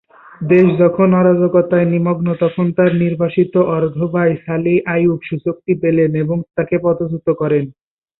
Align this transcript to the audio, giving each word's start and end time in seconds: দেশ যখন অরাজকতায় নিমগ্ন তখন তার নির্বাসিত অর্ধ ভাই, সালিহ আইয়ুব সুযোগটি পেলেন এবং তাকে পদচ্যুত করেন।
দেশ 0.43 0.67
যখন 0.79 1.07
অরাজকতায় 1.13 1.87
নিমগ্ন 1.91 2.27
তখন 2.43 2.65
তার 2.77 2.91
নির্বাসিত 2.95 3.53
অর্ধ 3.75 3.97
ভাই, 4.13 4.31
সালিহ 4.45 4.77
আইয়ুব 4.93 5.19
সুযোগটি 5.29 5.73
পেলেন 5.81 6.11
এবং 6.23 6.37
তাকে 6.55 6.75
পদচ্যুত 6.83 7.27
করেন। 7.41 7.63